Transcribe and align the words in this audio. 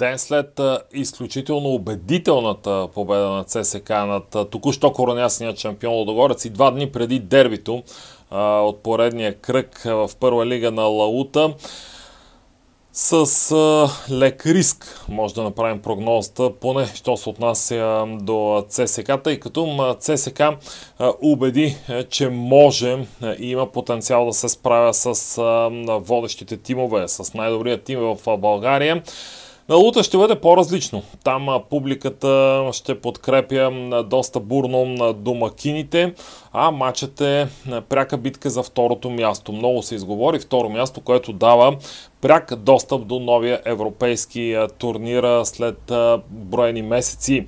Ден 0.00 0.18
след 0.18 0.60
изключително 0.92 1.68
убедителната 1.68 2.88
победа 2.94 3.28
на 3.30 3.44
ЦСК 3.44 3.88
над 3.90 4.50
току-що 4.50 4.92
коронясния 4.92 5.56
шампион 5.56 5.94
Лодогорец 5.94 6.44
и 6.44 6.50
два 6.50 6.70
дни 6.70 6.92
преди 6.92 7.18
дербито 7.18 7.82
от 8.30 8.82
поредния 8.82 9.34
кръг 9.34 9.82
в 9.84 10.10
първа 10.20 10.46
лига 10.46 10.70
на 10.70 10.82
Лаута, 10.82 11.54
с 12.92 13.44
лек 14.10 14.46
риск 14.46 15.04
може 15.08 15.34
да 15.34 15.42
направим 15.42 15.82
прогнозата, 15.82 16.52
поне 16.60 16.86
що 16.94 17.16
се 17.16 17.28
отнася 17.28 18.06
до 18.20 18.64
ЦСК, 18.68 19.12
тъй 19.24 19.40
като 19.40 19.96
ЦСК 19.98 20.42
убеди, 21.22 21.76
че 22.08 22.28
може 22.28 22.98
и 23.38 23.50
има 23.50 23.72
потенциал 23.72 24.26
да 24.26 24.32
се 24.32 24.48
справя 24.48 24.94
с 24.94 25.36
водещите 25.88 26.56
тимове, 26.56 27.08
с 27.08 27.34
най-добрия 27.34 27.82
тим 27.82 28.00
в 28.00 28.36
България. 28.38 29.02
На 29.70 29.76
Лута 29.76 30.02
ще 30.02 30.16
бъде 30.16 30.34
по-различно. 30.34 31.02
Там 31.24 31.48
публиката 31.70 32.64
ще 32.72 33.00
подкрепя 33.00 33.70
доста 34.06 34.40
бурно 34.40 34.84
на 34.84 35.12
домакините, 35.12 36.14
а 36.52 36.70
матчът 36.70 37.20
е 37.20 37.48
пряка 37.88 38.16
битка 38.18 38.50
за 38.50 38.62
второто 38.62 39.10
място. 39.10 39.52
Много 39.52 39.82
се 39.82 39.94
изговори 39.94 40.38
второ 40.38 40.68
място, 40.68 41.00
което 41.00 41.32
дава 41.32 41.76
пряк 42.20 42.54
достъп 42.56 43.06
до 43.06 43.18
новия 43.18 43.60
европейски 43.64 44.56
турнир 44.78 45.44
след 45.44 45.92
броени 46.30 46.82
месеци. 46.82 47.46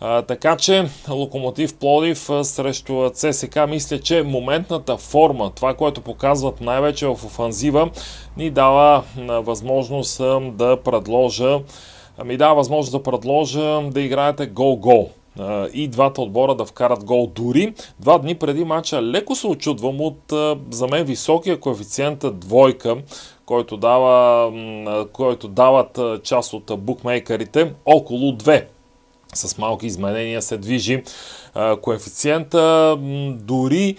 Така 0.00 0.56
че 0.56 0.88
Локомотив 1.10 1.74
Плодив 1.78 2.30
срещу 2.42 3.10
ЦСК 3.10 3.58
мисля, 3.68 3.98
че 4.00 4.22
моментната 4.22 4.96
форма, 4.96 5.50
това, 5.50 5.74
което 5.74 6.00
показват 6.00 6.60
най-вече 6.60 7.06
в 7.06 7.10
офанзива, 7.10 7.90
ни 8.36 8.50
дава 8.50 9.04
възможност 9.18 10.18
да 10.52 10.78
предложа 10.84 11.58
ми 12.24 12.36
дава 12.36 12.54
възможност 12.54 12.92
да 12.92 13.02
предложа 13.02 13.80
да 13.90 14.00
играете 14.00 14.46
гол-гол 14.46 15.10
и 15.72 15.88
двата 15.88 16.22
отбора 16.22 16.54
да 16.54 16.64
вкарат 16.64 17.04
гол 17.04 17.26
дори. 17.34 17.74
Два 18.00 18.18
дни 18.18 18.34
преди 18.34 18.64
матча 18.64 19.02
леко 19.02 19.34
се 19.34 19.46
очудвам 19.46 20.00
от 20.00 20.32
за 20.70 20.86
мен 20.86 21.04
високия 21.04 21.60
коефициент 21.60 22.24
двойка, 22.34 22.96
който, 23.46 23.76
дава, 23.76 24.52
който 25.12 25.48
дават 25.48 26.00
част 26.22 26.52
от 26.52 26.72
букмейкерите 26.78 27.72
около 27.84 28.32
2 28.32 28.64
с 29.34 29.58
малки 29.58 29.86
изменения 29.86 30.42
се 30.42 30.56
движи 30.56 31.02
коефициента. 31.82 32.96
Дори 33.40 33.96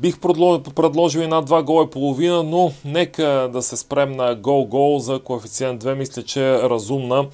бих 0.00 0.18
предложил 0.18 1.20
и 1.20 1.26
над 1.26 1.50
2 1.50 1.62
гола 1.62 1.84
и 1.84 1.90
половина, 1.90 2.42
но 2.42 2.72
нека 2.84 3.50
да 3.52 3.62
се 3.62 3.76
спрем 3.76 4.12
на 4.12 4.34
гол-гол 4.34 4.98
за 4.98 5.18
коефициент 5.18 5.84
2. 5.84 5.94
Мисля, 5.94 6.22
че 6.22 6.50
е 6.50 6.58
разумна 6.58 7.26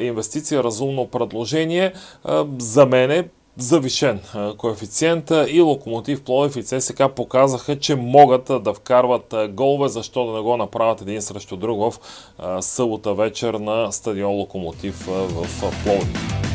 инвестиция, 0.00 0.64
разумно 0.64 1.06
предложение. 1.06 1.92
За 2.58 2.86
мен 2.86 3.10
е 3.10 3.28
завишен 3.58 4.20
коефициент 4.58 5.32
и 5.48 5.60
Локомотив 5.60 6.24
Пловев 6.24 6.56
и 6.56 6.62
ЦСК 6.62 7.02
показаха, 7.16 7.78
че 7.78 7.94
могат 7.94 8.44
да 8.62 8.74
вкарват 8.74 9.34
голове, 9.50 9.88
защо 9.88 10.26
да 10.26 10.32
не 10.32 10.40
го 10.40 10.56
направят 10.56 11.00
един 11.00 11.22
срещу 11.22 11.56
друг 11.56 11.78
в 11.80 11.94
събота 12.62 13.14
вечер 13.14 13.54
на 13.54 13.92
стадион 13.92 14.34
Локомотив 14.34 15.06
в 15.06 15.60
Пловев. 15.84 16.45